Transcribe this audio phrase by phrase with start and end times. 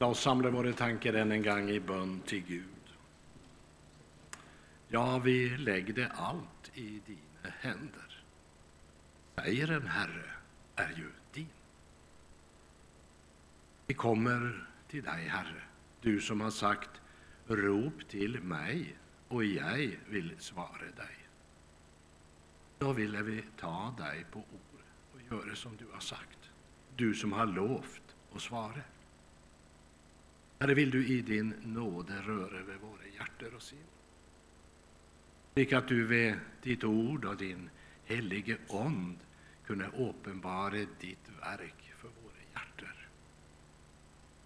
[0.00, 2.64] Låt oss samla våra tankar än en gång i bön till Gud.
[4.88, 8.24] Ja, vi lägger allt i dina händer.
[9.36, 10.30] Sägeren, Herre,
[10.76, 11.48] är ju din.
[13.86, 15.62] Vi kommer till dig, Herre,
[16.00, 16.90] du som har sagt
[17.46, 18.96] rop till mig
[19.28, 21.16] och jag vill svara dig.
[22.78, 24.82] Då vill vi ta dig på ord
[25.14, 26.50] och göra som du har sagt,
[26.96, 28.80] du som har lovt att svara.
[30.58, 33.78] Herre, vill du i din nåde röra vid våra hjärtan och sin.
[35.54, 37.70] Lika att du vid ditt ord och din
[38.04, 39.18] helige ond
[39.66, 42.96] kunde uppenbara ditt verk för våra hjärtan.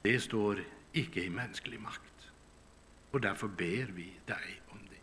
[0.02, 2.30] Det står icke i mänsklig makt,
[3.10, 4.96] och därför ber vi dig om det.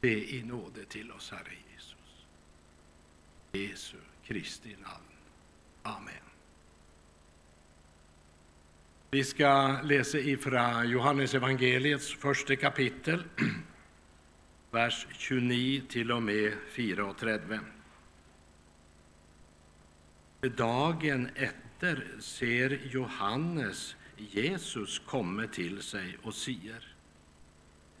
[0.00, 2.26] Be i nåde till oss, Herre Jesus.
[3.52, 5.04] Jesu Kristi namn.
[5.82, 6.29] Amen.
[9.12, 13.24] Vi ska läsa ifrån Johannes evangeliets första kapitel,
[14.70, 17.60] vers 29 till och med 34.
[20.40, 26.94] Dagen efter ser Johannes Jesus komma till sig och säger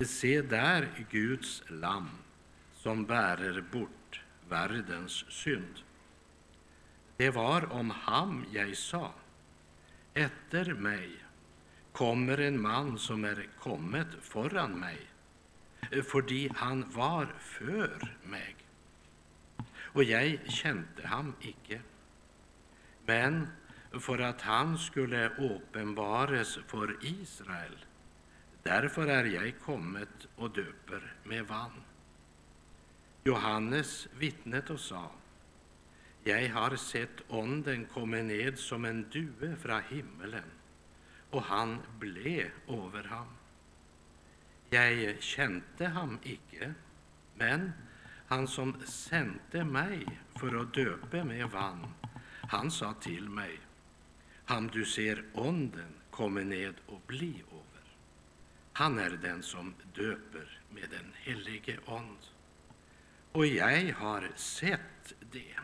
[0.00, 2.10] Se där Guds lamm
[2.74, 5.74] som bärer bort världens synd.
[7.16, 9.12] Det var om ham jag sa
[10.14, 11.10] efter mig
[11.92, 14.98] kommer en man som är kommet föran mig,
[16.02, 18.56] fördi han var för mig.
[19.92, 21.80] Och jag kände ham icke.
[23.06, 23.48] Men
[23.92, 27.84] för att han skulle uppenbaras för Israel,
[28.62, 31.82] därför är jag kommet och döper med vann.
[33.24, 35.10] Johannes vittnet och sa,
[36.24, 40.50] jag har sett Onden komma ned som en due från himmelen,
[41.30, 43.26] och han blev över ham.
[44.70, 46.74] Jag kände ham icke,
[47.34, 47.72] men
[48.26, 51.86] han som sände mig för att döpa med vann,
[52.48, 53.60] han sa till mig,
[54.44, 57.94] han du ser Onden komma ned och bli över.
[58.72, 62.18] Han är den som döper med den helige Ond.
[63.32, 65.54] Och jag har sett det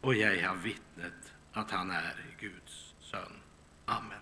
[0.00, 3.20] och jag har vittnet att han är Guds son.
[3.84, 4.18] Amen.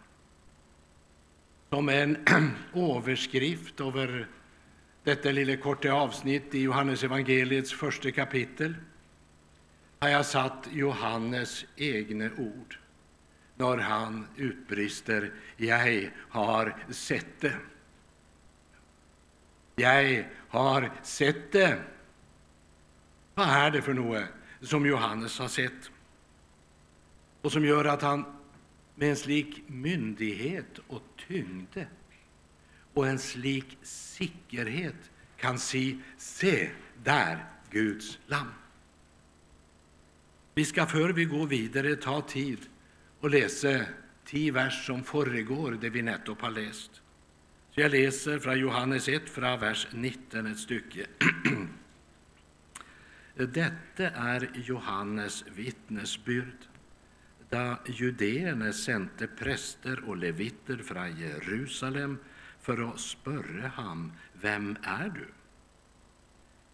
[1.71, 2.17] Som en
[2.75, 4.29] överskrift över
[5.05, 8.75] detta lilla korta avsnitt i Johannes evangeliets första kapitel
[9.99, 12.79] har jag satt Johannes egna ord
[13.57, 17.57] när han utbrister Jag har sett det.
[19.77, 21.79] Jag har sett det.
[23.35, 24.25] Vad är det för något
[24.65, 25.91] som Johannes har sett
[27.43, 28.25] och som gör att han
[28.95, 31.87] med en slik myndighet och tyngde
[32.95, 36.71] och en slik säkerhet kan si, se
[37.03, 38.49] där Guds lamm.
[40.55, 42.59] Vi ska för vi går vidare ta tid
[43.21, 43.81] och läsa
[44.25, 46.91] tio vers som föregår det vi nettopp har läst.
[47.71, 51.07] Så jag läser från Johannes 1, från vers 19 ett stycke.
[53.37, 56.59] Detta är Johannes vittnesbyrd,
[57.49, 62.19] da judéerna sände präster och leviter från Jerusalem
[62.61, 65.29] för att spöra ham, vem är du?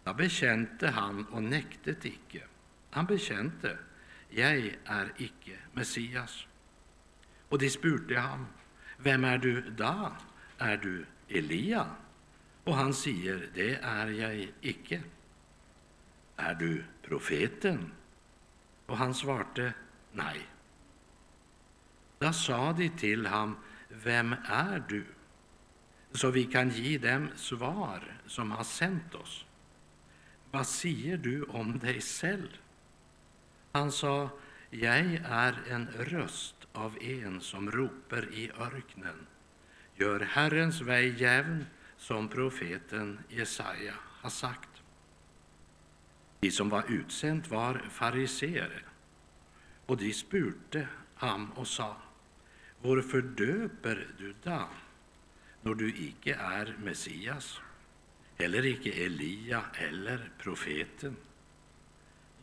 [0.03, 2.43] Da bekänte han och nektet icke.
[2.89, 3.77] Han bekänte,
[4.29, 6.47] jag är icke Messias.
[7.49, 8.45] Och de spurte ham,
[8.97, 10.17] vem är du da?
[10.57, 11.85] Är du Elia?
[12.63, 15.01] Och han säger, det är jag icke.
[16.41, 17.91] Är du profeten?
[18.85, 19.73] Och han svarte,
[20.11, 20.47] nej.
[22.19, 23.57] Då sa de till honom,
[23.89, 25.05] vem är du?
[26.11, 29.45] Så vi kan ge dem svar som har sänt oss.
[30.51, 32.57] Vad säger du om dig själv?
[33.71, 34.29] Han sa,
[34.69, 39.27] jag är en röst av en som ropar i örknen.
[39.95, 41.65] Gör Herrens väg jämn,
[41.97, 44.70] som profeten Jesaja har sagt.
[46.41, 48.85] De som var utsänt var fariseer,
[49.85, 51.97] och de spurte ham och sa,
[52.81, 54.69] varför döper du då,
[55.61, 57.61] när du icke är Messias,
[58.37, 61.15] eller icke Elia eller profeten?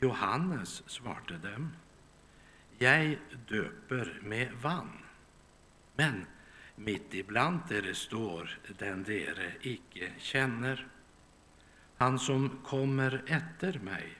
[0.00, 1.72] Johannes svarte dem,
[2.78, 3.18] jag
[3.48, 4.98] döper med vann,
[5.96, 6.26] men
[6.76, 10.86] mitt ibland er står den dere icke känner
[11.98, 14.18] han som kommer efter mig,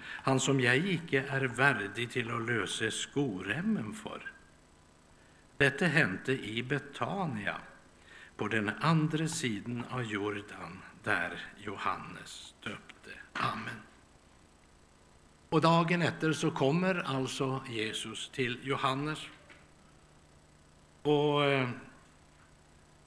[0.00, 4.32] han som jag icke är värdig till att lösa skoremmen för.
[5.56, 7.56] Detta hände i Betania,
[8.36, 13.10] på den andra sidan av Jordan, där Johannes döpte.
[13.32, 13.80] Amen.
[15.48, 19.18] Och dagen efter så kommer alltså Jesus till Johannes.
[21.02, 21.68] Och eh,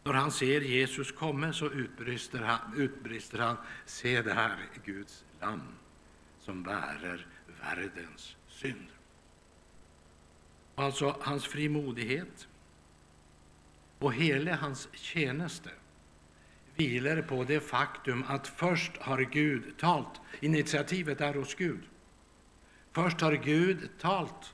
[0.07, 5.75] när han ser Jesus komma så utbrister han, utbrister han Se där Guds lamm
[6.39, 7.27] som bärer
[7.61, 8.87] världens synd.
[10.75, 12.47] Alltså hans frimodighet
[13.99, 15.69] och hela hans tjänste
[16.75, 20.21] vilar på det faktum att först har Gud talt.
[20.39, 21.83] Initiativet är hos Gud.
[22.91, 24.53] Först har Gud talt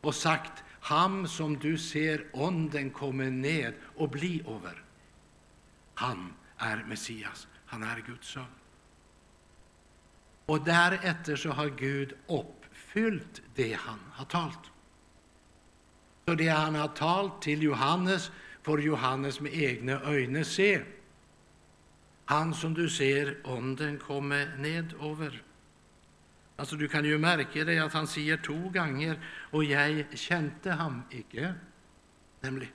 [0.00, 4.82] och sagt han som du ser onden komma ned och bli över.
[5.94, 8.44] Han är Messias, han är Guds son.
[10.46, 14.64] Och därefter så har Gud uppfyllt det han har talat.
[16.26, 18.30] Så det han har talat till Johannes
[18.62, 20.80] får Johannes med egna ögon se.
[22.24, 25.42] Han som du ser onden kommer ned över.
[26.58, 29.20] Alltså, du kan ju märka dig att han säger två gånger
[29.50, 31.54] och jag kände ham icke.
[32.40, 32.72] Nämligen.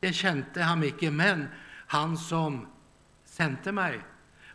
[0.00, 1.48] Jag kände ham icke, men
[1.86, 2.66] han som
[3.24, 4.00] sände mig,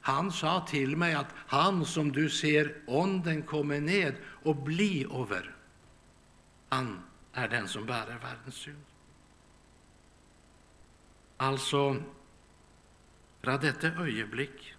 [0.01, 5.55] han sa till mig att han som du ser onden kommer ned och bli över,
[6.69, 7.03] han
[7.33, 8.85] är den som bär världens synd.
[11.37, 12.03] Alltså,
[13.41, 14.75] från detta ögonblick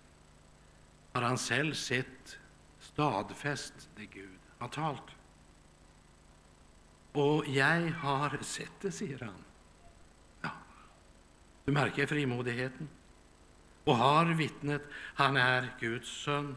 [1.13, 2.40] har han själv sett
[2.93, 5.11] stadfäst det Gud har talat.
[7.13, 9.45] Och jag har sett det, säger han.
[10.43, 10.51] Ja.
[11.65, 12.89] Du märker frimodigheten.
[13.85, 16.57] Och har vittnet, han är Guds son.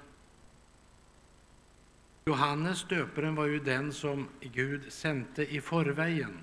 [2.25, 6.39] Johannes döparen var ju den som Gud sände i förvägen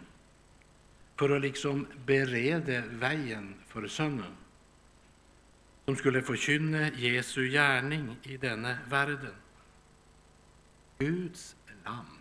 [1.16, 4.36] för att liksom bereda vägen för Sonen
[5.84, 9.34] som skulle förkynna Jesu gärning i denna världen.
[11.00, 12.18] Guds lamm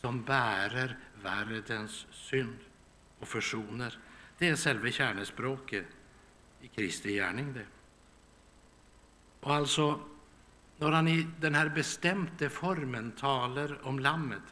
[0.00, 2.58] som bärer världens synd
[3.18, 3.98] och försoner.
[4.38, 5.86] Det är själva kärnespråket
[6.60, 7.52] i Kristi gärning.
[7.52, 7.66] Det.
[9.40, 10.00] Och alltså,
[10.78, 14.42] när han i den här bestämda formen talar om lammet,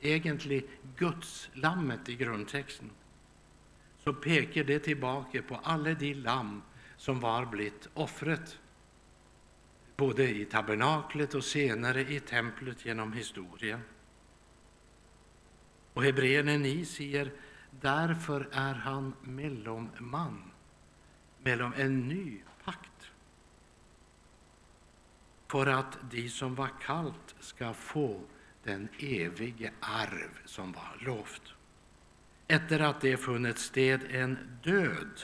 [0.00, 2.90] egentligen Guds lammet i grundtexten,
[4.04, 6.62] så pekar det tillbaka på alla de lamm
[6.96, 8.58] som var blivit offret
[9.96, 13.80] både i tabernaklet och senare i templet genom historien.
[15.92, 17.32] Och Hebreerna 9 säger
[17.70, 20.50] därför är han mellomman
[21.42, 23.10] mellan en ny pakt
[25.46, 28.20] för att de som var kallt ska få
[28.62, 31.42] den evige arv som var lovt.
[32.48, 35.20] Efter att det funnits sted en död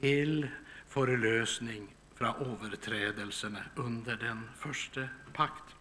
[0.00, 0.48] till
[0.86, 5.74] förlösning från överträdelserna under den första pakt.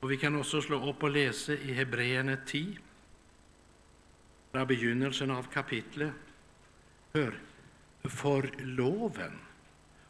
[0.00, 2.78] Och vi kan också slå upp och läsa i Hebreerna 10,
[4.52, 6.12] från begynnelsen av kapitlet.
[7.12, 7.38] Hör,
[8.04, 9.38] för loven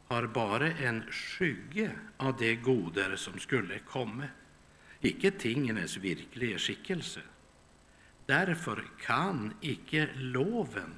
[0.06, 4.25] har bara en skygge av de goder som skulle komma,
[5.00, 7.20] icke tingenes virkliga skickelse.
[8.26, 10.94] Därför kan icke loven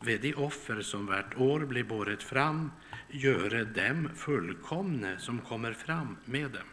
[0.00, 2.70] ved de offer som hvert år blir båret fram,
[3.16, 6.66] göre dem fullkomne som kommer fram med dem.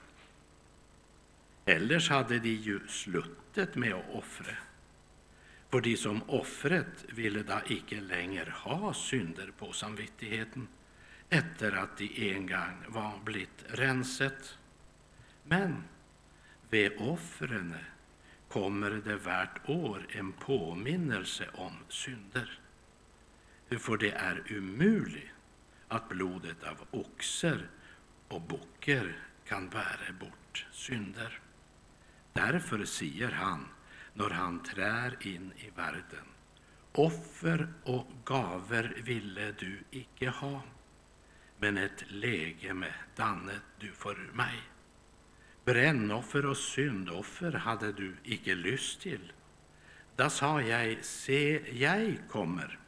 [1.65, 4.55] Ellers hade de ju sluttet med att offra.
[5.69, 10.67] För de som offret ville da icke längre ha synder på samvittigheten
[11.29, 14.57] efter att de en gång var blivit renset.
[15.43, 15.83] Men
[16.69, 17.75] vid offren
[18.47, 22.59] kommer det vart år en påminnelse om synder.
[23.79, 25.32] För det är umuligt
[25.93, 27.69] att blodet av oxer
[28.27, 29.15] och bockar
[29.47, 31.39] kan bära bort synder.
[32.33, 33.67] Därför säger han,
[34.13, 36.25] när han trär in i världen,
[36.91, 40.61] offer och gaver ville du icke ha,
[41.57, 44.61] men ett läge med dannet du för mig.
[45.65, 49.33] Brännoffer och syndoffer hade du icke lyst till.
[50.15, 52.82] Då sa jag, se, jag kommer.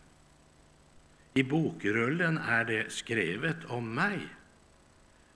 [1.37, 4.19] I bokrullen är det skrivet om mig,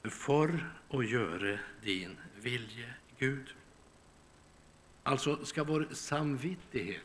[0.04, 3.54] för att göra din vilje, Gud.
[5.04, 7.02] Alltså ska vår samvittighet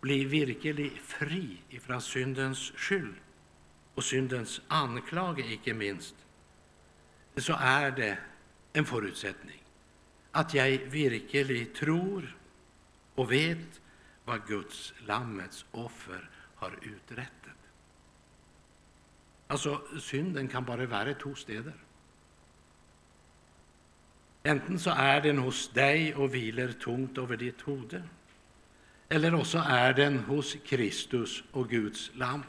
[0.00, 3.14] bli virkelig fri ifrån syndens skyld
[3.94, 6.14] och syndens anklage, icke minst,
[7.36, 8.18] så är det
[8.72, 9.62] en förutsättning
[10.30, 12.36] att jag virkelig tror
[13.14, 13.80] och vet
[14.24, 17.39] vad Guds lammets offer har uträttat.
[19.50, 21.72] Altså, synden kan bare være to steder.
[24.46, 28.02] Enten så er den hos deg og hviler tungt over ditt hode,
[29.10, 32.44] eller også er den hos Kristus og Guds lam.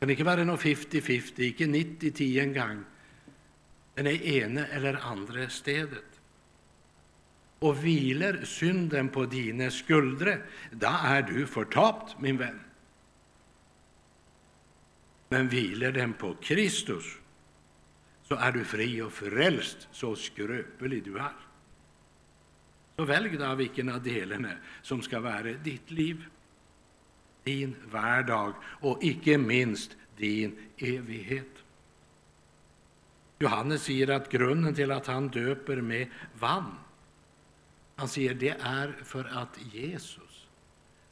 [0.00, 2.84] Det kan ikke være noe 50-50, ikke 90-10 engang.
[3.96, 6.20] Den er ene eller andre stedet.
[7.60, 10.38] Og hviler synden på dine skuldre,
[10.72, 12.60] da er du fortapt, min venn.
[15.32, 17.04] Men vilar den på Kristus,
[18.22, 21.32] så är du fri och frälst, så skröplig du är.
[22.96, 26.24] Så välj då vilken av delarna som ska vara ditt liv,
[27.44, 31.64] din vardag och icke minst din evighet.
[33.38, 36.08] Johannes säger att grunden till att han döper med
[36.38, 36.78] vann,
[37.96, 40.48] han säger det är för att Jesus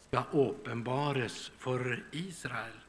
[0.09, 2.88] ska uppenbaras för Israel.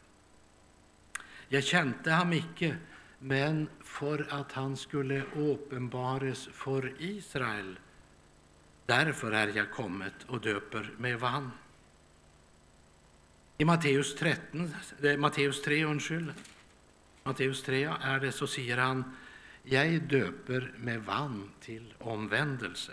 [1.50, 2.76] Jag kjente ham ikke,
[3.20, 7.80] men for at han skulle åpenbares for Israel.
[8.86, 11.52] därför är jag kommet och döper med vann.
[13.58, 16.34] I Matteus, 13, eh, Matteus 3, unnskyld,
[17.24, 19.16] Matteus 3 är det, så säger han
[19.64, 22.92] ”Jag döper med vann till omvändelse,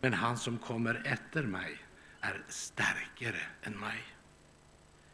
[0.00, 1.78] men han som kommer efter mig
[2.20, 4.04] är starkare än mig.”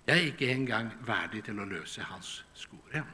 [0.07, 3.07] Jeg er ikke engang verdig til å løse hans skorem.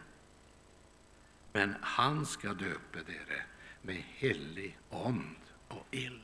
[1.54, 3.42] Men han skal døpe dere
[3.82, 5.36] med hellig ånd
[5.68, 6.22] och eld.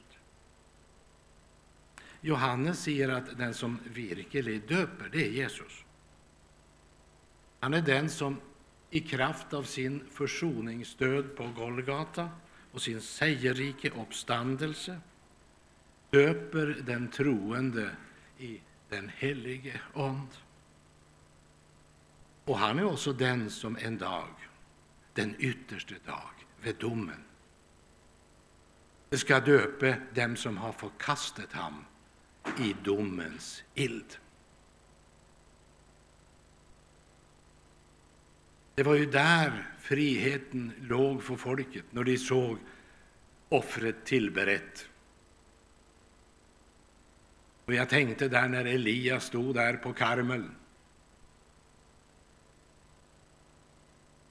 [2.20, 5.84] Johannes säger att den som virkelig döper, det är Jesus.
[7.60, 8.40] Han är den som
[8.90, 12.30] i kraft av sin försoningsdöd på Golgata
[12.72, 15.00] och sin seierrike uppståndelse
[16.10, 17.90] döper den troende
[18.38, 20.28] i Den helige ond.
[22.44, 24.28] Och han är också den som en dag,
[25.14, 26.30] den ytterste dag,
[26.62, 27.24] vid domen,
[29.10, 31.84] ska döpa dem som har förkastat ham,
[32.58, 34.18] i domens ild.
[38.74, 42.58] Det var ju där friheten låg för folket när de såg
[43.48, 44.88] offret tillberett.
[47.64, 50.44] Och jag tänkte där när Elias stod där på Karmel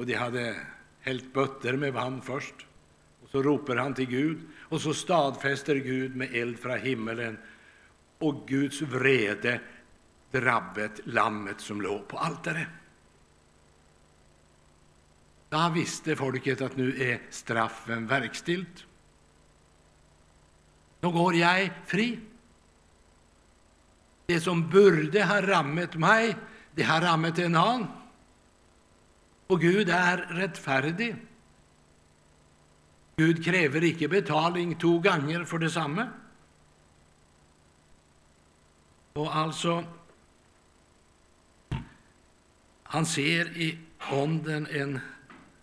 [0.01, 0.55] Och de hade
[0.99, 2.55] hällt bötter med vann först.
[3.23, 7.37] Och Så ropar han till Gud, och så stadfäster Gud med eld från himmelen.
[8.19, 9.61] och Guds vrede
[10.31, 12.67] drabbet lammet som låg på altaret.
[15.49, 18.85] Då visste folket att nu är straffen verkstilt.
[20.99, 22.19] Då går jag fri.
[24.25, 26.35] Det som burde ha rammet mig,
[26.75, 28.00] det har rammet en annan.
[29.51, 31.15] Och Gud är rättfärdig.
[33.15, 36.07] Gud kräver icke betaling to gånger för detsamma.
[39.13, 39.83] Och alltså...
[42.83, 43.79] Han ser i
[44.11, 44.99] onden en,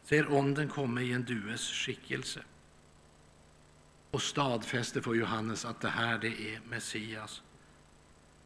[0.05, 2.41] ser onden komma i en dues skickelse
[4.11, 7.43] och stadfäster för Johannes att det här det är Messias.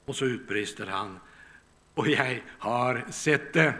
[0.04, 1.20] Och så utbrister han,
[1.94, 3.74] och jag har sett det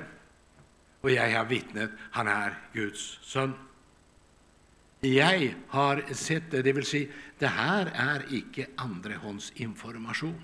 [1.03, 3.55] och jag har vittnet, han är Guds son.
[5.01, 10.43] Jag har sett det, det vill säga, det här är icke andrehåndsinformasjon.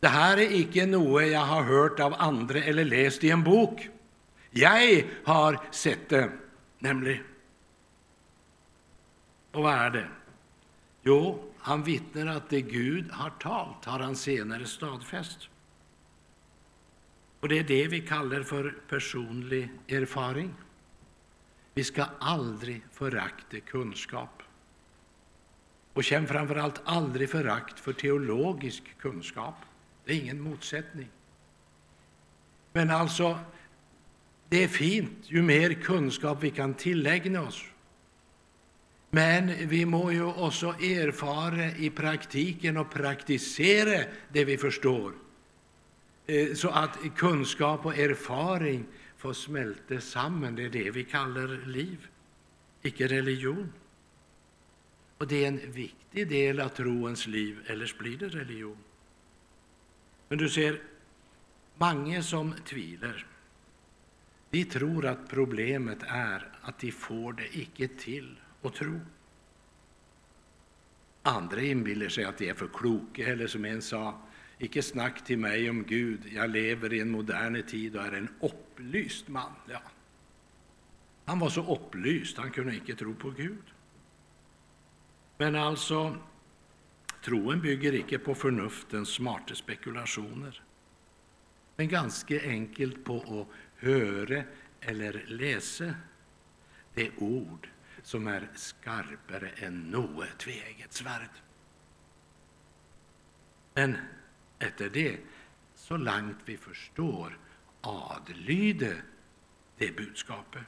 [0.00, 3.88] Det här är icke något jag har hört av andra eller läst i en bok.
[4.50, 6.30] Jag har sett det,
[6.78, 7.24] nämligen.
[9.52, 10.08] Och vad är det?
[11.02, 15.48] Jo, han vittnar att det Gud har talt, har han senare stadfäst.
[17.42, 20.54] Och Det är det vi kallar för personlig erfaring.
[21.74, 24.42] Vi ska aldrig förakta kunskap.
[25.92, 29.54] Och känn framför allt aldrig förakt för teologisk kunskap.
[30.04, 31.08] Det är ingen motsättning.
[32.72, 33.38] Men alltså,
[34.48, 37.64] det är fint ju mer kunskap vi kan tillägna oss.
[39.10, 45.12] Men vi må ju också erfara i praktiken och praktisera det vi förstår.
[46.26, 48.86] Eh, så att kunskap och erfaring
[49.16, 50.54] får smälta samman.
[50.54, 52.06] Det är det vi kallar liv,
[52.82, 53.72] icke religion.
[55.18, 58.78] Och det är en viktig del av troens liv, eller blir det religion.
[60.28, 60.82] Men du ser,
[61.76, 63.26] många som tvivlar,
[64.50, 69.00] de tror att problemet är att de får det icke till att tro.
[71.22, 74.20] Andra inbillar sig att de är för kloka, eller som en sa,
[74.62, 78.28] icke snack till mig om Gud, jag lever i en modern tid och är en
[78.40, 79.52] upplyst man.
[79.68, 79.82] Ja.
[81.24, 83.62] Han var så upplyst, han kunde icke tro på Gud.
[85.38, 86.16] Men alltså,
[87.24, 90.62] troen bygger icke på förnuftens smarta spekulationer,
[91.76, 94.42] men ganska enkelt på att höra
[94.80, 95.94] eller läsa
[96.94, 97.68] det ord
[98.02, 101.30] som är skarpare än något tveegget svärd.
[103.74, 103.96] Men
[104.62, 105.18] efter det,
[105.74, 107.38] så långt vi förstår,
[107.80, 109.02] adlyde
[109.78, 110.62] det budskapet.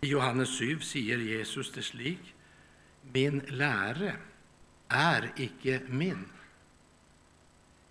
[0.00, 2.34] I Johannes 7 säger Jesus det slik.
[3.12, 4.16] Min läre
[4.88, 6.28] är icke min,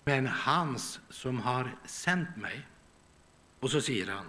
[0.03, 2.67] men hans som har sänt mig.
[3.59, 4.25] Och så säger han,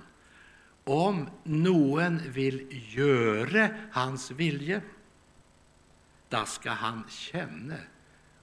[0.84, 4.82] om någon vill göra hans vilje,
[6.28, 7.76] då ska han känna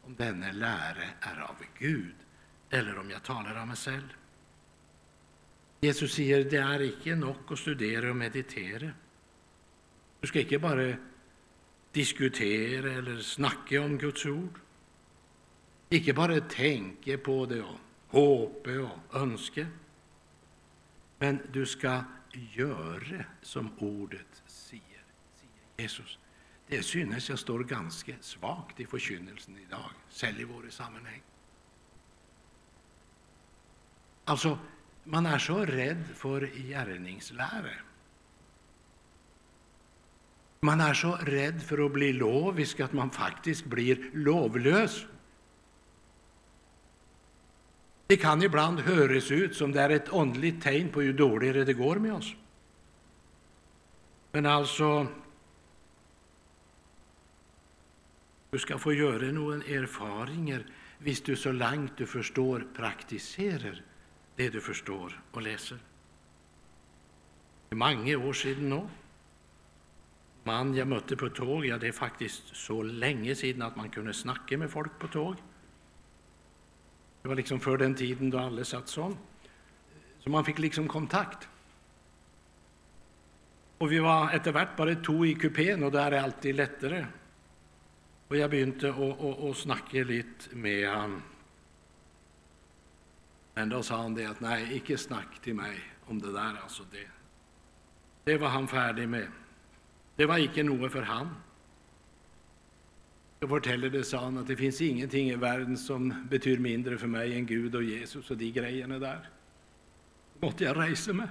[0.08, 2.16] om denne lära är av Gud
[2.70, 4.14] eller om jag talar av mig själv.
[5.82, 8.92] Jesus säger det är icke nog att studera och meditera.
[10.20, 10.96] Du ska inte bara
[11.92, 14.60] diskutera eller snacka om Guds ord.
[15.90, 19.68] Inte bara tänka på det och hoppa och önska.
[21.18, 25.04] Men du ska göra som ordet säger,
[25.36, 26.18] säger Jesus.
[26.68, 31.22] Det synes jag står ganska svagt i förkynnelsen idag, själv i våra sammanhang.
[34.26, 34.60] Alltså,
[35.04, 37.74] man är så rädd för gärningslära.
[40.60, 45.06] Man är så rädd för att bli lovisk att man faktiskt blir lovlös.
[48.08, 51.74] Det kan ibland höras ut som det är ett åndligt tecken på hur dåligt det
[51.74, 52.36] går med oss.
[54.32, 55.08] Men alltså,
[58.50, 60.66] du ska få göra några erfarenheter
[60.98, 63.82] visst du så långt du förstår praktiserar
[64.36, 65.78] det du förstår och läser.
[67.70, 68.88] Det är många år sedan nu.
[70.44, 74.14] Man jag mötte på tåg, ja det är faktiskt så länge sedan att man kunde
[74.14, 75.36] snacka med folk på tåg.
[77.22, 79.18] Det var liksom för den tiden då alla satt så.
[80.20, 81.48] Så man fick liksom kontakt.
[83.78, 86.56] Och vi var efterhvert bara två i kupén och där är alltid
[88.28, 91.22] och jag började att, snacka lite med honom.
[93.54, 96.56] Men då sa han det att nej, inte snack till mig om det där.
[96.64, 97.08] Alltså det,
[98.24, 99.28] det var han färdig med.
[100.16, 101.30] Det var inte något för han.
[103.40, 107.08] Jag fortäller det, sa han, att det finns ingenting i världen som betyder mindre för
[107.08, 109.30] mig än Gud och Jesus och de grejerna där.
[110.40, 111.28] måtte jag resa mig.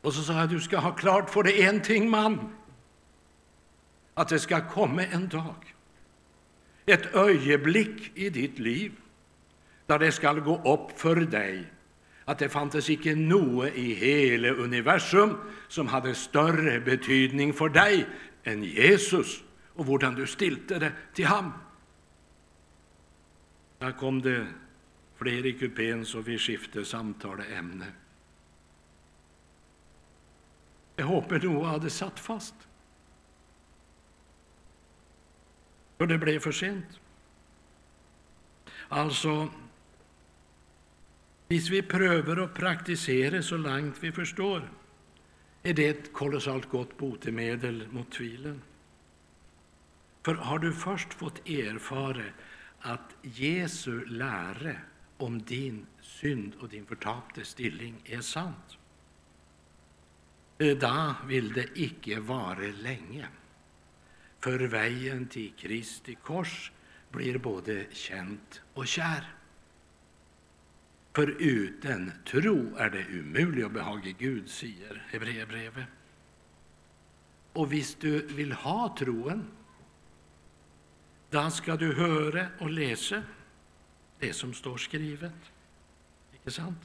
[0.00, 2.52] Och så sa jag, du ska ha klart för dig en ting, man.
[4.20, 5.74] Att det ska komma en dag,
[6.86, 8.92] ett ögonblick i ditt liv,
[9.86, 11.72] där det ska gå upp för dig
[12.24, 15.36] att det fanns icke något i hela universum
[15.68, 18.06] som hade större betydning för dig
[18.44, 19.42] än Jesus
[19.74, 21.52] och hur du stilte det till ham.
[23.78, 24.46] Där kom det
[25.16, 27.86] fler i kupén så vi skiftade samtalämne.
[30.96, 32.54] Jag hoppas Noa hade satt fast.
[36.00, 37.00] För det blev för sent.
[38.88, 39.48] Alltså,
[41.48, 44.70] hvis vi prövar och praktiserar så långt vi förstår,
[45.62, 48.62] är det ett kolossalt gott botemedel mot tvilen.
[50.22, 52.24] För har du först fått erfara
[52.80, 54.76] att Jesu lära
[55.16, 58.78] om din synd och din förtapte stilling är sant,
[60.58, 63.28] då vill det icke vara länge,
[64.40, 66.72] för vägen till Kristi kors
[67.10, 69.34] blir både känt och kär.
[71.12, 75.86] För utan tro är det omöjligt att behaga Gud, säger Hebreerbrevet.
[77.52, 79.50] Och visst du vill ha troen,
[81.30, 83.22] då ska du höra och läsa
[84.18, 85.52] det som står skrivet.
[86.32, 86.80] Inte sant?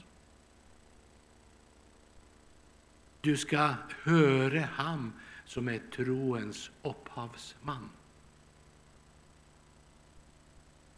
[3.20, 5.12] Du ska höra ham
[5.46, 7.90] som är troens upphavsman.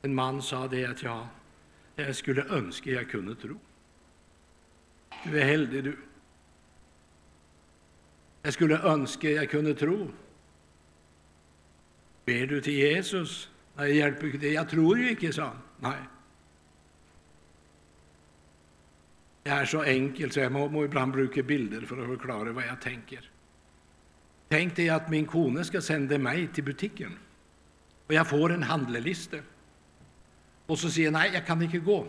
[0.03, 1.27] En man sa det att jag,
[1.97, 3.59] jag skulle önska jag kunde tro.
[5.25, 5.99] Du är heldig du.
[8.43, 10.11] Jag skulle önska jag kunde tro.
[12.25, 13.51] Ber du till Jesus?
[13.77, 14.53] Nej, hjälper det.
[14.53, 15.59] Jag tror ju inte, sa han.
[15.81, 15.99] Nej.
[19.43, 22.65] Det är så enkelt så jag må, må ibland bruka bilder för att förklara vad
[22.65, 23.31] jag tänker.
[24.49, 27.19] Tänk dig att min kone ska sända mig till butiken.
[28.07, 29.37] och jag får en handlelista.
[30.67, 32.07] Och så säger jag nej, jag kan inte gå.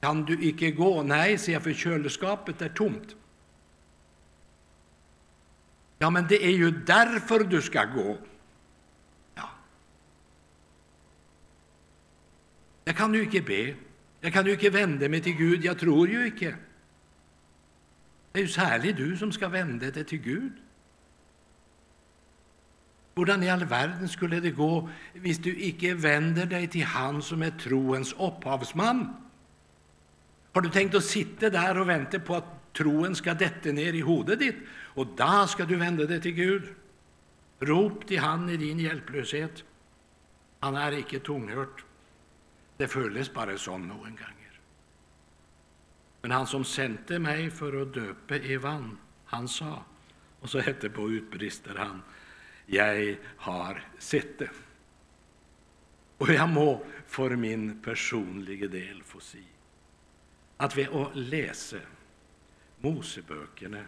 [0.00, 1.02] Kan du inte gå?
[1.02, 3.16] Nej, säger jag, för kylskåpet är tomt.
[5.98, 8.18] Ja, men det är ju därför du ska gå.
[9.34, 9.48] Ja.
[12.84, 13.74] Jag kan ju inte be.
[14.20, 15.64] Jag kan ju inte vända mig till Gud.
[15.64, 16.56] Jag tror ju inte.
[18.32, 20.52] Det är ju särskilt du som ska vända dig till Gud.
[23.14, 24.90] Hur i all världen skulle det gå om
[25.42, 29.16] du icke vänder dig till Han som är troens upphavsman?
[30.52, 34.02] Har du tänkt att sitta där och vänta på att troen ska detta ner i
[34.02, 36.62] huvudet ditt och då ska du vända dig till Gud?
[37.58, 39.64] Rop till Han i din hjälplöshet.
[40.60, 41.84] Han är icke tunghört.
[42.76, 44.51] Det føles bara så någon gånger.
[46.22, 49.84] Men han som sände mig för att döpa i vann, han sa,
[50.40, 50.62] och så
[50.94, 52.02] på utbrister han,
[52.66, 54.50] jag har sett det.
[56.18, 59.44] Och jag må för min personliga del få si
[60.56, 61.76] att vi å läsa
[62.80, 63.84] Moseböckerna,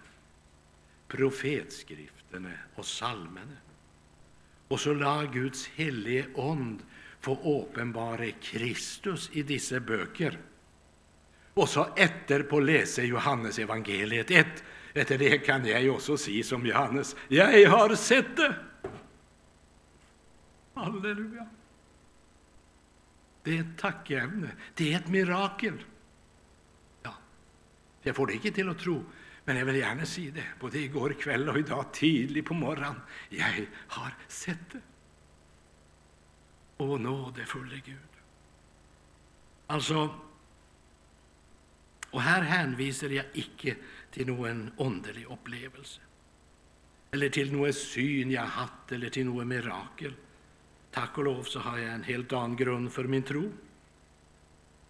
[1.08, 3.56] profetskriftene och salmene,
[4.68, 6.82] och så la Guds helige ånd
[7.20, 10.38] få åpenbare Kristus i dessa böcker.
[11.54, 14.46] Och så etterpå läsa Johannes evangeliet 1.
[14.94, 18.54] Efter det kan jag också si som Johannes, jag har sett det.
[20.74, 21.46] Halleluja.
[23.42, 25.84] Det är ett tackämne, det är ett mirakel.
[27.02, 27.14] Ja,
[28.02, 29.04] jag får det inte till att tro,
[29.44, 33.00] men jag vill gärna säga det, både igår kväll och idag tidigt på morgonen.
[33.28, 34.80] Jag har sett det.
[36.76, 37.98] Å nådefulle Gud.
[39.66, 40.14] Alltså,
[42.14, 43.76] och här hänvisar jag icke
[44.10, 46.00] till någon underlig upplevelse
[47.10, 50.14] eller till någon syn jag haft eller till något mirakel.
[50.90, 53.52] Tack och lov så har jag en helt annan grund för min tro.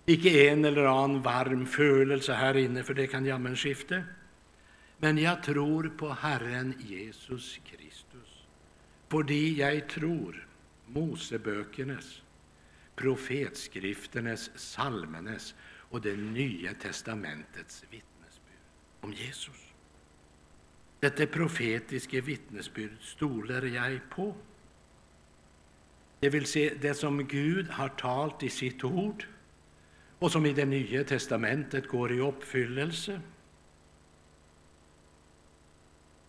[0.07, 4.03] Icke en eller annan varm födelse här inne, för det kan jammen skifta.
[4.99, 8.45] Men jag tror på Herren Jesus Kristus,
[9.09, 10.47] på de jag tror
[10.87, 12.23] Mosebökernas,
[12.97, 15.55] profetskrifternas, salmenes
[15.95, 18.59] och det nya testamentets vittnesbud
[19.01, 19.75] om Jesus.
[21.01, 24.35] Detta profetiska vittnesbud stoler jag på.
[26.21, 29.27] Det vill säga det som Gud har talat i sitt ord
[30.19, 33.21] och som i det nya testamentet går i uppfyllelse.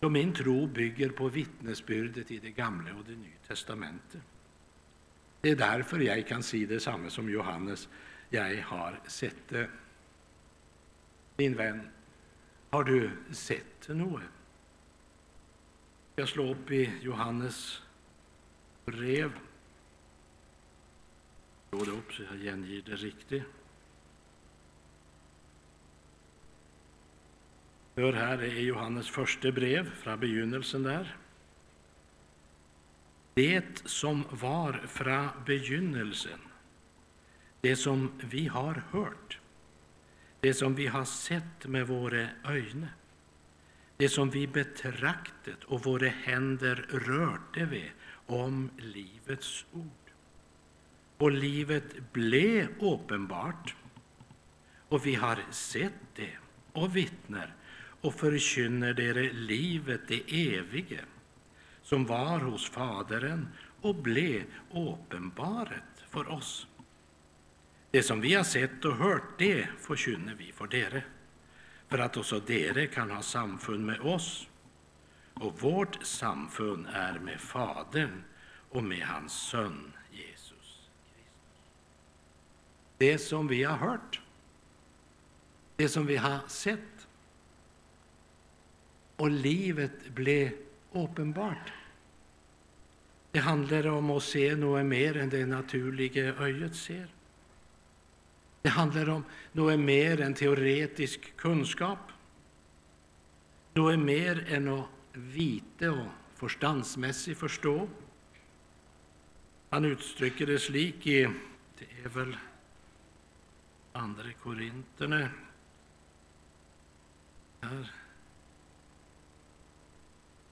[0.00, 4.22] Så min tro bygger på vittnesbudet i det gamla och det nya testamentet.
[5.40, 7.88] Det är därför jag kan säga detsamma som Johannes.
[8.30, 9.70] Jag har sett det.
[11.36, 11.88] Min vän,
[12.70, 14.22] har du sett något?
[16.16, 17.82] Jag slår upp i Johannes
[18.84, 19.32] brev
[21.76, 23.42] slå det upp så jag gengiver det riktigt.
[27.96, 31.16] Hör här, det är Johannes första brev från begynnelsen där.
[33.34, 36.38] Det som var från begynnelsen,
[37.66, 39.38] det som vi har hört,
[40.40, 42.86] det som vi har sett med våra ögon,
[43.96, 47.90] det som vi betraktat och våra händer rörde vid
[48.26, 50.12] om livets ord
[51.16, 53.74] och livet blev uppenbart.
[54.88, 56.36] Och vi har sett det
[56.72, 57.54] och vittnar
[58.00, 60.22] och förkynner dere livet, det
[60.56, 61.00] evige,
[61.82, 63.48] som var hos Fadern
[63.80, 66.66] och blev uppenbaret för oss.
[67.96, 71.02] Det som vi har sett och hört, det förkynner vi för dere,
[71.88, 74.48] för att också dere kan ha samfund med oss.
[75.34, 78.24] Och vårt samfund är med Fadern
[78.70, 80.88] och med hans son Jesus Kristus.
[82.98, 84.20] det som vi har hört,
[85.76, 87.08] det som vi har sett.
[89.16, 90.50] Och livet blev
[90.92, 91.72] uppenbart.
[93.30, 97.15] Det handlar om att se något mer än det naturliga ögat ser.
[98.66, 101.98] Det handlar om något mer än teoretisk kunskap.
[103.74, 107.88] Något mer än att vite och förstandsmässigt förstå.
[109.70, 111.28] Han uttrycker det slik i,
[111.78, 112.36] det är väl
[113.92, 115.30] Andra Korinterne.
[117.60, 117.92] Här.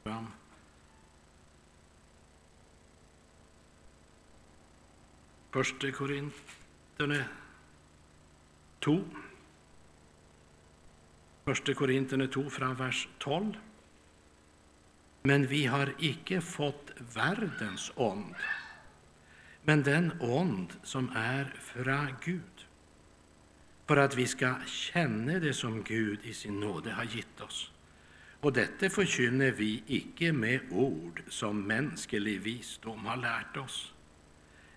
[0.03, 0.27] Fram.
[5.50, 7.24] Första Korinterne
[8.85, 9.01] 2.
[11.44, 13.53] Första Korinterne 2 från vers 12.
[15.23, 18.35] Men vi har icke fått världens ond,
[19.62, 22.66] men den ond som är fra Gud,
[23.87, 27.73] för att vi ska känna det som Gud i sin nåde har gett oss.
[28.40, 33.94] Och detta förkynner vi icke med ord som mänsklig visdom har lärt oss,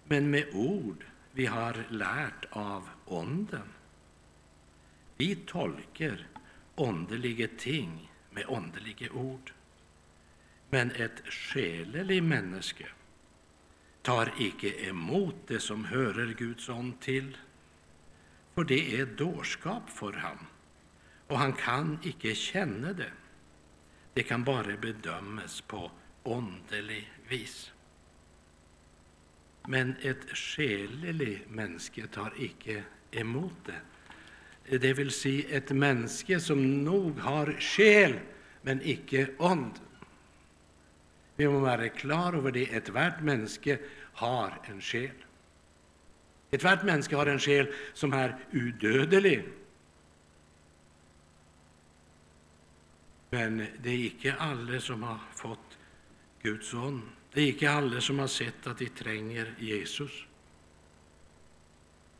[0.03, 3.67] men med ord vi har lärt av Onden.
[5.17, 6.27] Vi tolkar
[6.75, 9.53] åndelige ting med åndelige ord.
[10.69, 12.87] Men ett själeligt människa
[14.01, 17.37] tar icke emot det som hörer Guds ånd till,
[18.55, 20.37] för det är dårskap för ham,
[21.27, 23.11] och han kan icke känna det.
[24.13, 25.91] Det kan bara bedömas på
[26.23, 27.71] åndelig vis.
[29.67, 33.81] Men ett själeligt människa tar icke emot det.
[34.69, 38.19] Det vill säga ett mänske som nog har själ,
[38.61, 39.73] men icke ånd.
[41.35, 42.75] Vi må vara klar över det.
[42.75, 43.77] Ethvert människa
[44.13, 45.11] har en själ.
[46.51, 49.43] Ethvert människa har en själ som är udödelig.
[53.29, 55.77] Men det är icke alla som har fått
[56.41, 57.01] Guds ånd.
[57.33, 60.26] Det är icke alla som har sett att de tränger Jesus.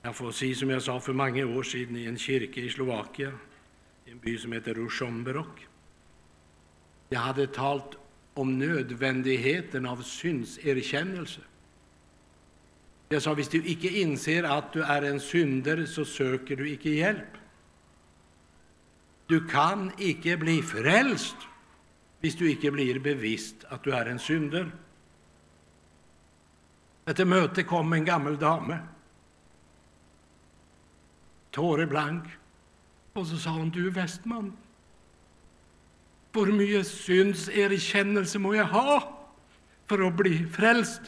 [0.07, 3.37] Jag får säga som jag sa för många år sedan i en kyrka i Slovakien,
[4.05, 5.67] i en by som heter Rusomberok.
[7.09, 7.95] Jag hade talat
[8.33, 11.41] om nödvändigheten av synserkännelse.
[13.09, 16.89] Jag sa, om du icke inser att du är en syndare, så söker du icke
[16.89, 17.33] hjälp.
[19.25, 21.35] Du kan icke bli frälst,
[22.23, 24.71] om du icke blir bevisst att du är en syndare.
[27.05, 28.79] Efter mötet kom en gammal dame,
[31.57, 32.23] tåreblank,
[33.13, 34.57] och så sa hon, du Westman,
[36.33, 39.27] hur mycket syndserkännelse må jag ha
[39.85, 41.01] för att bli frälst?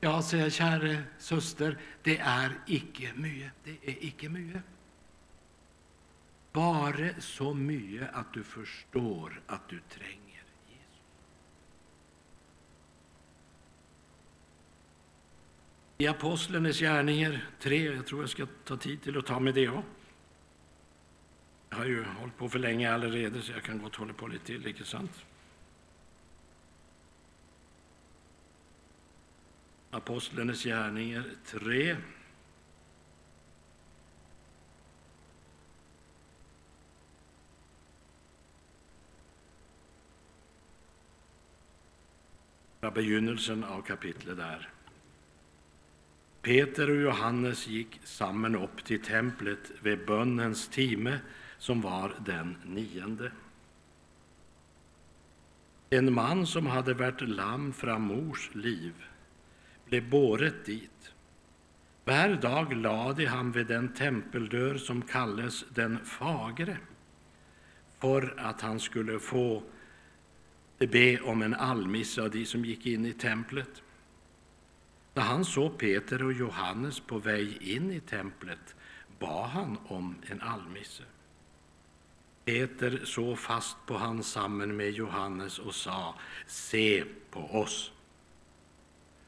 [0.00, 3.52] Ja, säger käre syster, det är icke mycket.
[3.64, 4.62] Det är icke mycket.
[6.52, 11.02] Bara så mycket att du förstår att du tränger Jesus.
[16.02, 19.68] I Apostlenes gärningar 3, jag tror jag ska ta tid till att ta med det
[19.68, 19.82] också.
[21.70, 24.44] Jag har ju hållit på för länge allerede, så jag kan gott hålla på lite
[24.44, 25.24] till, inte sant?
[29.90, 31.96] Apostlenes gärningar 3.
[42.94, 44.68] begynnelsen av kapitlet där.
[46.42, 51.18] Peter och Johannes gick samman upp till templet vid bönens timme
[51.58, 53.32] som var den nionde.
[55.90, 58.92] En man som hade varit lam från mors liv
[59.84, 61.12] blev båret dit.
[62.04, 66.76] Varje dag lade han vid den tempeldörr som kallades den fagre
[67.98, 69.62] för att han skulle få
[70.78, 73.82] be om en allmissa av de som gick in i templet.
[75.14, 78.74] När han såg Peter och Johannes på väg in i templet
[79.18, 81.02] bad han om en allmisse.
[82.44, 86.14] Peter såg fast på han samman med Johannes och sa,
[86.46, 87.92] se på oss.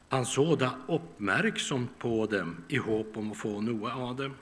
[0.09, 4.35] Han såg da uppmärksamt på dem i hopp om att få något av dem.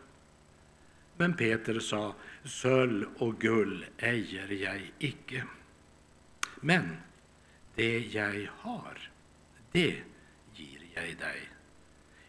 [1.17, 5.45] Men Peter sa, söll och gull äger jag icke.
[6.61, 6.97] Men
[7.75, 9.11] det jag har,
[9.73, 10.03] det
[10.95, 11.49] ger i dig.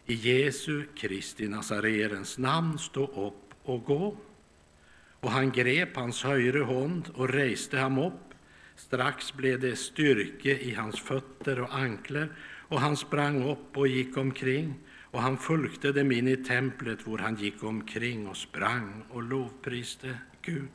[0.06, 4.16] I Jesu Kristi Nazarerens namn, stå upp och gå.
[5.20, 8.34] Och han grep hans högra hand och reste ham upp.
[8.76, 12.28] Strax blev det styrke i hans fötter och anklar,
[12.68, 17.18] och han sprang upp och gick omkring, och han följde dem in i templet, hvor
[17.18, 20.68] han gick omkring och sprang och lovpriste Gud.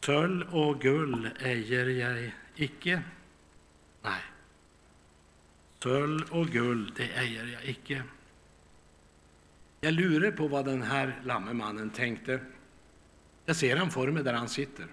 [0.00, 3.02] Sölv och guld äger jag icke.
[4.02, 4.20] Nej,
[5.86, 8.02] sölv och guld, det äger jag icke.
[9.80, 12.40] Jag lurar på vad den här lammemannen tänkte.
[13.44, 14.86] Jag ser han för mig där han sitter.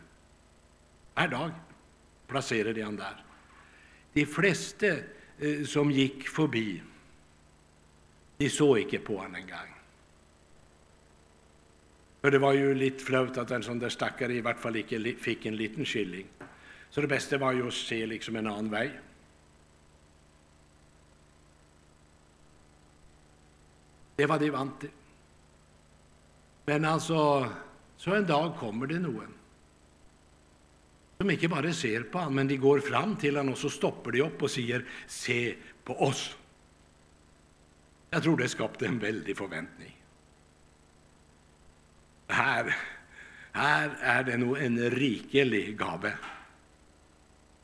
[1.15, 1.51] Varje dag
[2.27, 3.23] placerade han där.
[4.13, 6.82] De flesta eh, som gick förbi,
[8.38, 9.73] de såg icke på honom en gång.
[12.21, 15.15] För det var ju lite flaut att en sån där stackare i vart fall icke
[15.19, 16.27] fick en liten skilling.
[16.89, 18.91] Så det bästa var ju att se liksom en annan väg.
[24.15, 24.89] Det var de vant till.
[26.65, 27.49] Men alltså,
[27.97, 29.34] så en dag kommer det någon
[31.17, 34.12] som inte bara ser på honom, men de går fram till honom och så stoppar
[34.12, 36.38] de upp och säger Se på oss.
[38.10, 40.04] Jag tror det skapade en väldig förväntning.
[42.28, 42.76] Här,
[43.52, 46.13] här är det nog en rikelig gave.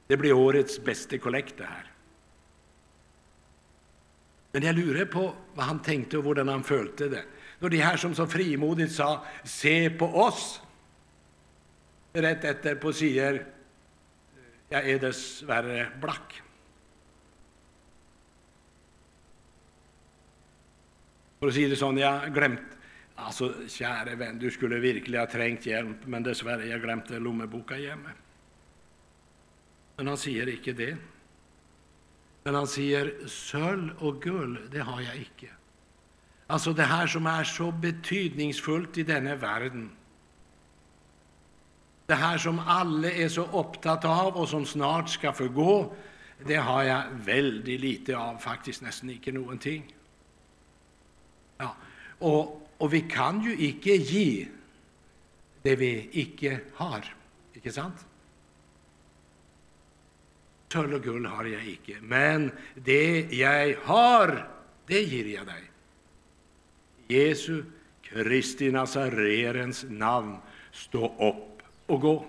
[0.07, 1.88] Det blir årets bästa kollekt det här.
[4.51, 7.23] Men jag lurer på vad han tänkte och hur han följde det.
[7.59, 10.61] Då de här som så frimodigt sa ”se på oss”
[12.13, 13.45] rätt efter på säger
[14.69, 16.41] ”jag är dessvärre black”.
[21.39, 22.61] För att säga det sån, jag glömt
[23.21, 28.09] Alltså, käre vän, du skulle verkligen ha trängt hjälp, men dessvärre, jag glömde lommeboka hemma.
[29.95, 30.97] Men han säger icke det.
[32.43, 35.47] Men han säger sölv och guld, det har jag icke.
[36.47, 39.89] Alltså det här som är så betydningsfullt i denna världen.
[42.05, 45.93] Det här som alla är så upptatt av och som snart ska förgå,
[46.45, 49.95] det har jag väldigt lite av, faktiskt nästan icke någonting.
[51.57, 51.75] Ja,
[52.19, 54.47] och, och vi kan ju icke ge
[55.61, 57.15] det vi icke har,
[57.53, 58.05] icke sant?
[60.69, 64.47] Tull och guld har jag icke, men det jag har,
[64.85, 65.63] det ger jag dig.
[67.07, 67.63] Jesu
[68.01, 70.37] Kristi Nazarerens namn,
[70.71, 72.25] stå upp och gå.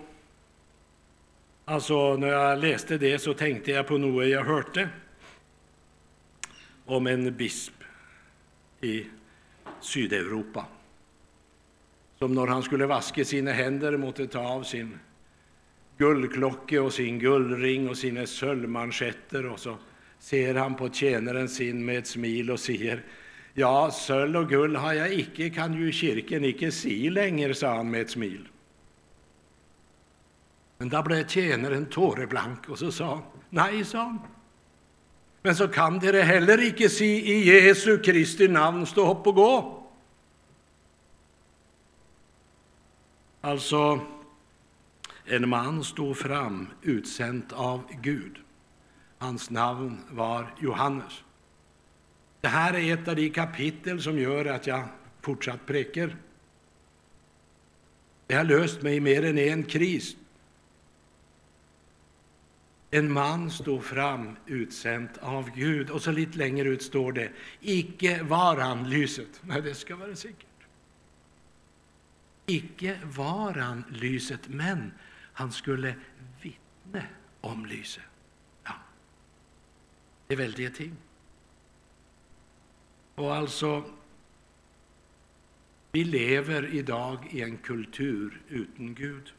[1.65, 4.89] Alltså, när jag läste det så tänkte jag på något jag hörde
[6.85, 7.73] om en bisp
[8.81, 9.05] i
[9.81, 10.65] Sydeuropa
[12.19, 14.99] som när han skulle vaska sina händer måste ta av sin
[16.01, 19.77] guldklocka och sin guldring och sina sölvmanschetter och så
[20.19, 23.03] ser han på tjänaren sin med ett smil och säger
[23.53, 27.91] Ja, sölv och guld har jag icke, kan ju kyrkan icke se längre, sa han
[27.91, 28.47] med ett smil.
[30.77, 34.19] Men då blev tjänaren tåreblank och så sa han Nej, sa han.
[35.41, 39.83] Men så kan det heller icke se i Jesu Kristi namn stå upp och gå.
[43.41, 43.99] Alltså,
[45.31, 48.37] en man stod fram, utsänd av Gud.
[49.17, 51.23] Hans namn var Johannes.
[52.41, 54.83] Det här är ett av de kapitel som gör att jag
[55.21, 56.15] fortsatt präker.
[58.27, 60.15] Det har löst mig mer än en kris.
[62.89, 65.89] En man stod fram, utsänd av Gud.
[65.89, 69.29] Och så lite längre ut står det, icke var han lyset.
[69.41, 70.45] Nej, det ska vara säkert.
[72.45, 74.91] Icke var han lyset, men
[75.33, 75.95] han skulle
[76.41, 77.07] vittne
[77.41, 78.03] om lyset.
[78.63, 78.73] Ja.
[80.27, 80.95] Det är väldiga ting.
[83.15, 83.83] Och alltså,
[85.91, 89.33] vi lever idag i en kultur utan Gud.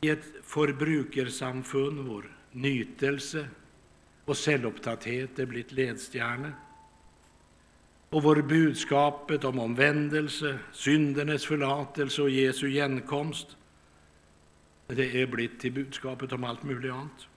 [0.00, 3.48] I ett förbrukarsamfund vår nytelse
[4.24, 6.52] och självupptatthet är blivit ledstjärna.
[8.10, 13.56] Och vår budskapet om omvändelse, syndernas förlatelse och Jesu igenkomst
[14.86, 17.28] det är blivit till budskapet om allt möjligt annat.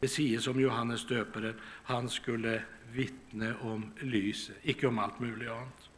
[0.00, 5.90] Det sägs om Johannes döparen, han skulle vittne om lyset, icke om allt möjligt annat.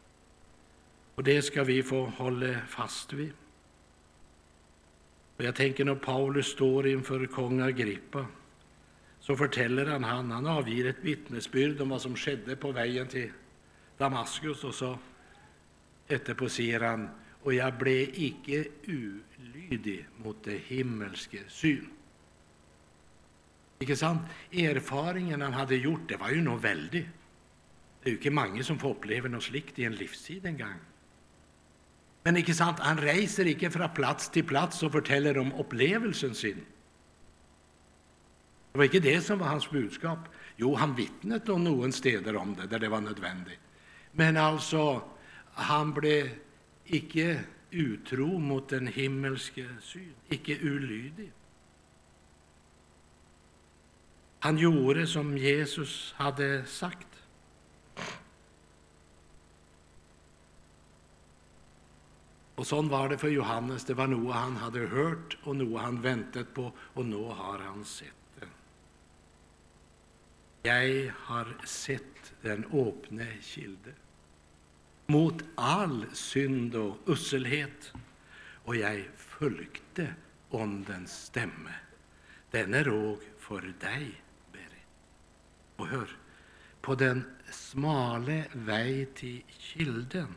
[1.15, 3.33] Och det ska vi få hålla fast vid.
[5.37, 8.25] Och jag tänker när Paulus står inför kung Agrippa
[9.19, 13.31] så förtäller han, han, han avger ett vittnesbyrd om vad som skedde på vägen till
[13.97, 14.99] Damaskus och så
[16.07, 17.09] efterpå säger han,
[17.43, 21.89] och jag blev icke ulydig mot det himmelske syn.
[23.79, 24.21] Ikke sant?
[24.51, 27.07] Erfaringen han hade gjort, det var ju något väldigt.
[28.03, 30.79] Det är ju inte många som får uppleva något slikt i en livstid en gång.
[32.23, 32.79] Men ikke sant?
[32.79, 36.65] han reser inte från plats till plats och berättar om upplevelsen sin.
[38.71, 40.19] Det var inte det som var hans budskap.
[40.57, 43.59] Jo, han vittnade om någon städer om det, där det var nödvändigt.
[44.11, 45.01] Men alltså,
[45.53, 46.29] han blev
[46.91, 51.31] icke utro mot den himmelske syn, icke ulydig.
[54.39, 57.07] Han gjorde som Jesus hade sagt.
[62.55, 63.85] Och så var det för Johannes.
[63.85, 67.85] Det var något han hade hört och något han väntat på, och nu har han
[67.85, 68.07] sett
[68.39, 68.47] det.
[70.69, 73.95] Jag har sett den öppna kilden
[75.11, 77.93] mot all synd och usselhet,
[78.63, 80.13] och jag följde
[80.49, 81.73] Ondens stämme.
[82.51, 84.87] Denne råg för dig, Berit.
[85.75, 86.17] Och hör,
[86.81, 90.35] på den smale väg till kilden,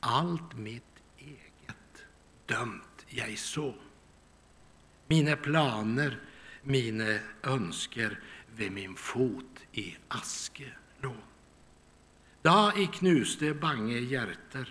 [0.00, 2.06] allt mitt eget
[2.46, 3.74] dömt jag så.
[5.06, 6.20] Mina planer,
[6.62, 8.20] mina önsker
[8.56, 11.33] vid min fot i aske låg.
[12.44, 14.68] Da i knuste bange hjerter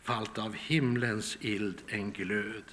[0.00, 2.72] falt av himlens ild en glød.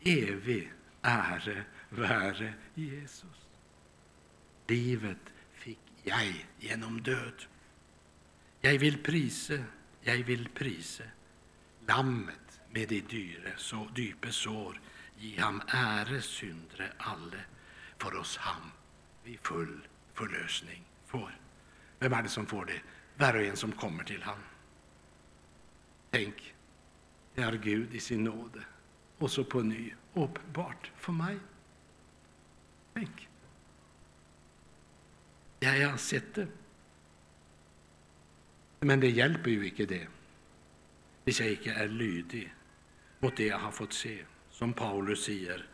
[0.00, 0.70] Evig
[1.04, 3.42] ære være Jesus.
[4.68, 5.28] Livet
[5.60, 6.32] fikk jeg
[6.64, 7.44] gjennom død.
[8.62, 9.60] Jeg vil prise,
[10.06, 11.04] jeg vil prise
[11.88, 14.80] lammet med de dyre, så dype sår.
[15.20, 17.44] Gi ham ære, syndere alle,
[18.00, 18.72] for oss ham
[19.24, 19.82] vi full
[20.14, 21.32] forløsning får.
[21.98, 22.82] Hvem er det som får det?
[23.16, 24.44] Var och en som kommer till honom.
[26.10, 26.54] Tänk,
[27.34, 28.64] det är Gud i sin nåde,
[29.18, 31.38] och så på ny, uppenbart för mig.
[32.94, 33.28] Tänk.
[35.60, 36.48] Jag har sett det.
[38.80, 40.06] Men det hjälper ju inte, det
[41.26, 42.54] om jag inte är lydig
[43.18, 44.24] mot det jag har fått se.
[44.50, 45.68] Som Paulus säger,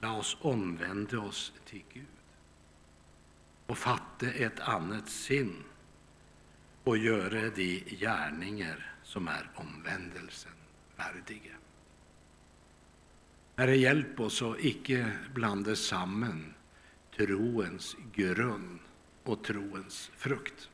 [0.00, 2.06] la oss omvända oss till Gud
[3.66, 5.64] och fatta ett annat sinn
[6.88, 10.52] och göra de gärningar som är omvändelsen
[10.96, 11.54] värdiga.
[13.56, 16.54] Herre, hjälp oss att icke blanda samman
[17.16, 18.78] troens grund
[19.22, 20.70] och troens frukt.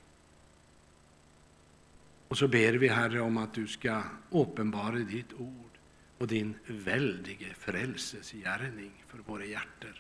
[2.29, 5.79] Och så ber vi, Herre, om att du ska uppenbara ditt ord
[6.19, 9.95] och din väldige frälsesgärning för våra hjärtan.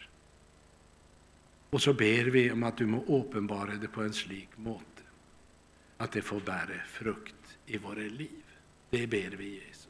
[1.70, 4.93] Och så ber vi om att du må uppenbara det på en slik måte
[5.96, 8.44] att det får bära frukt i våra liv.
[8.90, 9.88] Det ber vi Jesus.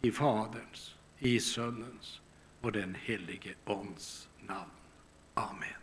[0.00, 2.20] I Faderns, i Sonens
[2.60, 4.70] och den helige Ons namn.
[5.34, 5.79] Amen.